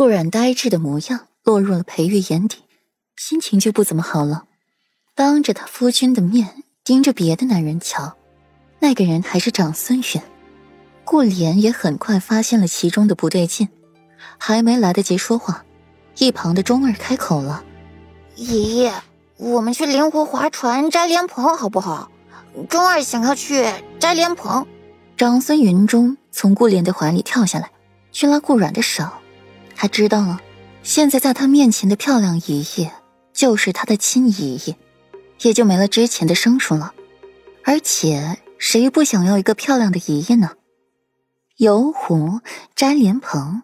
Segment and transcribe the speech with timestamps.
[0.00, 2.56] 顾然呆滞的模样落入了裴玉眼底，
[3.18, 4.44] 心情就不怎么好了。
[5.14, 8.16] 当着他夫君的面盯着别的男人瞧，
[8.78, 10.22] 那个人还是长孙远。
[11.04, 13.68] 顾怜也很快发现了其中的不对劲，
[14.38, 15.66] 还没来得及说话，
[16.16, 17.62] 一旁的钟儿开口了
[18.36, 18.94] ：“爷爷，
[19.36, 22.10] 我们去灵湖划船摘莲蓬好不好？
[22.70, 23.66] 钟儿想要去
[23.98, 24.66] 摘莲蓬。”
[25.18, 27.70] 长孙云中从顾怜的怀里跳下来，
[28.10, 29.04] 去拉顾软的手。
[29.80, 30.42] 他知道了，
[30.82, 32.92] 现在在他面前的漂亮爷爷
[33.32, 34.76] 就是他的亲爷爷。
[35.40, 36.92] 也就没了之前的生疏了，
[37.64, 40.50] 而且谁不想要一个漂亮的爷爷呢？
[41.56, 42.42] 游湖
[42.74, 43.62] 摘莲蓬，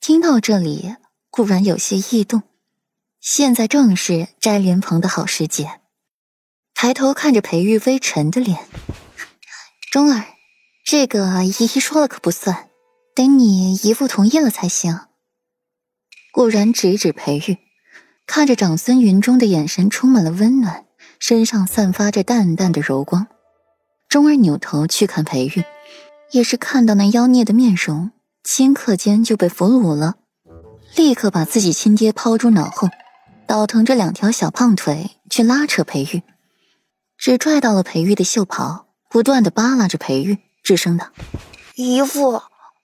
[0.00, 0.94] 听到这里，
[1.28, 2.44] 顾然有些异动。
[3.20, 5.80] 现在正是摘莲蓬的好时节。
[6.74, 8.60] 抬头看着裴玉微沉的脸，
[9.90, 10.26] 钟儿，
[10.84, 12.68] 这个姨姨说了可不算，
[13.16, 15.00] 得你姨父同意了才行。
[16.32, 17.58] 果然指指裴玉，
[18.26, 20.86] 看着长孙云中的眼神充满了温暖。
[21.18, 23.26] 身上散发着淡淡的柔光，
[24.08, 25.62] 钟儿扭头去看裴玉，
[26.30, 28.10] 也是看到那妖孽的面容，
[28.42, 30.16] 顷刻间就被俘虏了，
[30.96, 32.88] 立刻把自己亲爹抛诸脑后，
[33.46, 36.22] 倒腾着两条小胖腿去拉扯裴玉，
[37.18, 41.08] 只拽到了裴玉的袖袍，不断的扒拉着裴玉，吱声道
[41.76, 42.40] ：“姨父，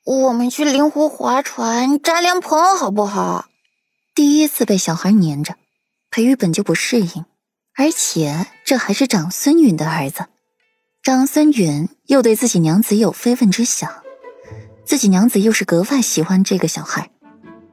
[0.07, 3.47] 我们去灵湖划船摘莲蓬好不好？”
[4.15, 5.57] 第一次被小孩黏着，
[6.11, 7.25] 裴玉本就不适应。
[7.75, 10.27] 而且这还是长孙允的儿子，
[11.03, 14.03] 长孙允又对自己娘子有非分之想，
[14.85, 17.11] 自己娘子又是格外喜欢这个小孩。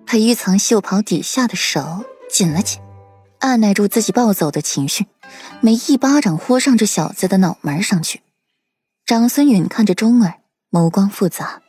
[0.05, 2.81] 裴玉藏袖袍底下的手紧了紧，
[3.39, 5.05] 按耐住自己暴走的情绪，
[5.61, 8.21] 没一巴掌豁上这小子的脑门上去。
[9.05, 11.61] 长孙允看着钟儿，眸光复杂，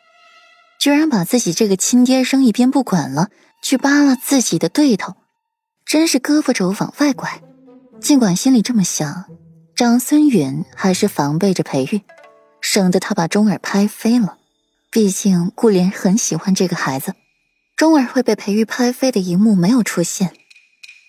[0.85, 3.31] 居然把自己这个亲爹扔一边不管了，
[3.63, 5.15] 去扒拉自己的对头，
[5.87, 7.41] 真是胳膊肘往外拐。
[8.03, 9.25] 尽管心里这么想，
[9.75, 12.03] 长孙允还是防备着裴玉，
[12.61, 14.37] 省得他把钟儿拍飞了。
[14.91, 17.15] 毕竟顾莲很喜欢这个孩子，
[17.77, 20.35] 钟儿会被裴玉拍飞的一幕没有出现。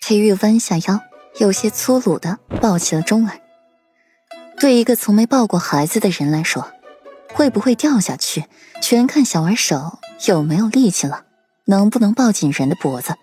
[0.00, 1.02] 裴玉弯下腰，
[1.36, 3.38] 有些粗鲁的抱起了钟儿。
[4.58, 6.66] 对一个从没抱过孩子的人来说，
[7.36, 8.46] 会不会掉下去，
[8.80, 11.26] 全看小儿手有没有力气了，
[11.66, 13.14] 能不能抱紧人的脖子。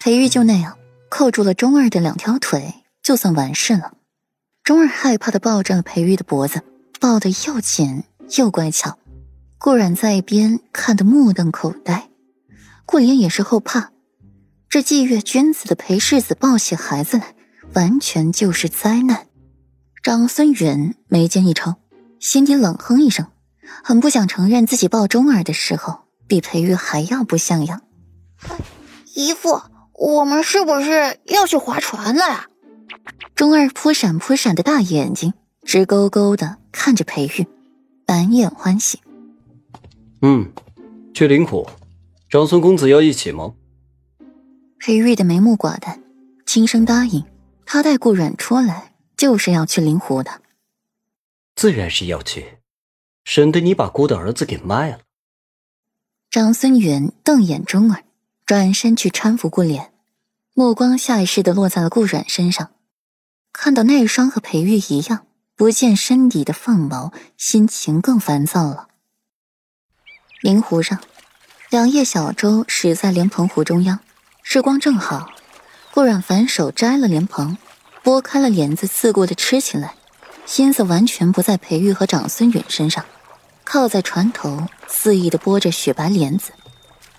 [0.00, 0.76] 裴玉就那样。
[1.08, 3.92] 扣住了钟儿的两条腿，就算完事了。
[4.64, 6.62] 钟儿害怕的抱着了裴玉的脖子，
[6.98, 8.02] 抱得又紧
[8.36, 8.98] 又乖巧。
[9.56, 12.08] 顾然在一边看得目瞪口呆。
[12.84, 13.92] 顾莲也是后怕，
[14.68, 17.36] 这霁月君子的裴世子抱起孩子来，
[17.74, 19.28] 完全就是灾难。
[20.02, 21.76] 长孙远眉间一抽，
[22.20, 23.26] 心底冷哼一声，
[23.84, 27.82] 很不想承认自己抱钟儿的时候比裴玉还要不像样。
[29.14, 29.60] 姨父。
[29.98, 32.48] 我们是不是要去划船了呀？
[33.34, 35.32] 钟儿扑闪扑闪的大眼睛
[35.64, 37.46] 直勾勾的看着裴玉，
[38.06, 39.00] 满眼欢喜。
[40.20, 40.52] 嗯，
[41.14, 41.66] 去灵湖，
[42.28, 43.54] 长孙公子要一起吗？
[44.80, 46.02] 裴玉的眉目寡淡，
[46.44, 47.24] 轻声答应。
[47.64, 50.30] 他带顾阮出来就是要去灵湖的，
[51.56, 52.58] 自然是要去，
[53.24, 55.00] 省得你把姑的儿子给卖了。
[56.30, 58.04] 长孙远瞪眼钟儿。
[58.44, 59.92] 转身去搀扶顾脸，
[60.54, 62.70] 目光下意识的落在了顾阮身上，
[63.52, 68.86] 看到那双和裴玉一样不见身底的凤毛，心情更烦躁了。
[70.40, 71.00] 灵湖上，
[71.70, 73.98] 两叶小舟驶在莲蓬湖中央，
[74.44, 75.28] 时光正好。
[75.92, 77.58] 顾阮反手摘了莲蓬，
[78.04, 79.96] 拨开了帘子，自顾的吃起来，
[80.46, 83.04] 心思完全不在裴玉和长孙允身上，
[83.64, 86.52] 靠在船头，肆意的拨着雪白莲子。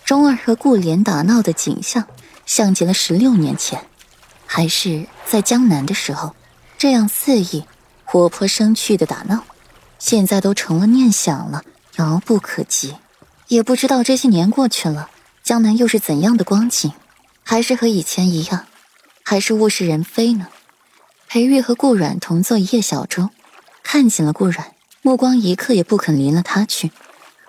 [0.05, 2.05] 钟儿和顾莲打闹的景象，
[2.45, 3.85] 像极了十六年前，
[4.45, 6.33] 还是在江南的时候，
[6.77, 7.65] 这样肆意、
[8.05, 9.43] 活泼生趣的打闹，
[9.99, 11.63] 现在都成了念想了，
[11.97, 12.95] 遥不可及。
[13.49, 15.09] 也不知道这些年过去了，
[15.43, 16.93] 江南又是怎样的光景，
[17.43, 18.65] 还是和以前一样，
[19.23, 20.47] 还是物是人非呢？
[21.29, 23.29] 裴玉和顾阮同坐一叶小舟，
[23.83, 26.91] 看紧了顾阮，目光一刻也不肯离了他去。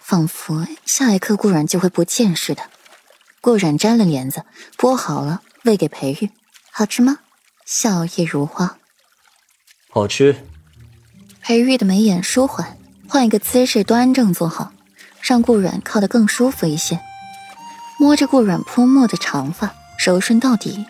[0.01, 2.63] 仿佛下一刻顾然就会不见似的。
[3.41, 4.45] 顾然摘了莲子，
[4.77, 6.31] 剥好了喂给裴玉，
[6.73, 7.19] 好吃吗？
[7.65, 8.79] 笑靥如花。
[9.91, 10.45] 好吃。
[11.41, 12.77] 裴玉的眉眼舒缓，
[13.09, 14.73] 换一个姿势端正坐好，
[15.23, 16.99] 让顾软靠得更舒服一些。
[17.99, 19.73] 摸着顾软泼墨的长发，
[20.05, 20.85] 柔顺到底。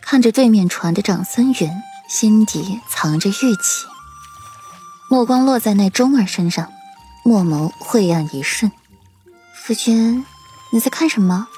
[0.00, 1.70] 看着对面船的长孙允，
[2.08, 3.86] 心底藏着郁气。
[5.08, 6.72] 目光落在那钟儿身上。
[7.24, 8.70] 墨眸晦暗一瞬，
[9.52, 10.24] 夫君，
[10.70, 11.48] 你在看什么？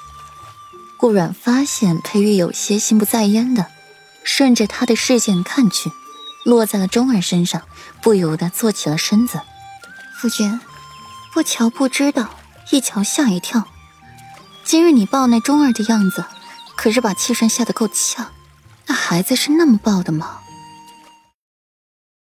[0.97, 3.67] 顾阮发现裴玉有些心不在焉的，
[4.23, 5.91] 顺着他的视线看去，
[6.43, 7.61] 落在了钟儿身上，
[8.01, 9.39] 不由得坐起了身子。
[10.19, 10.59] 夫君，
[11.35, 12.31] 不瞧不知道，
[12.71, 13.67] 一瞧吓一跳。
[14.63, 16.25] 今日你抱那钟儿的样子，
[16.75, 18.31] 可是把气顺吓得够呛。
[18.87, 20.38] 那孩子是那么抱的吗？